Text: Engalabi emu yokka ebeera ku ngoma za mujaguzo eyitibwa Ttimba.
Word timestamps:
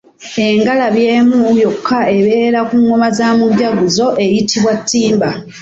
Engalabi 0.47 1.03
emu 1.17 1.39
yokka 1.63 1.99
ebeera 2.17 2.59
ku 2.69 2.75
ngoma 2.83 3.07
za 3.17 3.27
mujaguzo 3.39 4.07
eyitibwa 4.23 4.73
Ttimba. 4.81 5.29